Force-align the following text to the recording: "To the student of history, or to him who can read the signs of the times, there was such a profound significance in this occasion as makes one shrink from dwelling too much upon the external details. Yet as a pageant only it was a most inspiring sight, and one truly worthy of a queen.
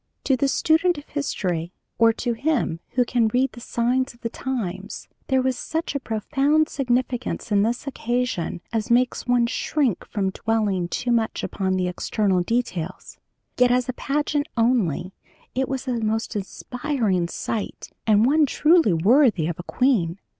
"To 0.23 0.35
the 0.35 0.47
student 0.47 0.97
of 0.97 1.07
history, 1.09 1.73
or 1.99 2.11
to 2.11 2.33
him 2.33 2.79
who 2.93 3.05
can 3.05 3.27
read 3.27 3.51
the 3.51 3.59
signs 3.61 4.15
of 4.15 4.21
the 4.21 4.31
times, 4.31 5.07
there 5.27 5.43
was 5.43 5.55
such 5.59 5.93
a 5.93 5.99
profound 5.99 6.69
significance 6.69 7.51
in 7.51 7.61
this 7.61 7.85
occasion 7.85 8.61
as 8.73 8.89
makes 8.89 9.27
one 9.27 9.45
shrink 9.45 10.03
from 10.07 10.31
dwelling 10.31 10.87
too 10.87 11.11
much 11.11 11.43
upon 11.43 11.75
the 11.75 11.87
external 11.87 12.41
details. 12.41 13.19
Yet 13.59 13.69
as 13.69 13.87
a 13.87 13.93
pageant 13.93 14.47
only 14.57 15.13
it 15.53 15.69
was 15.69 15.87
a 15.87 15.99
most 15.99 16.35
inspiring 16.35 17.27
sight, 17.27 17.91
and 18.07 18.25
one 18.25 18.47
truly 18.47 18.93
worthy 18.93 19.45
of 19.45 19.59
a 19.59 19.69
queen. 19.69 20.17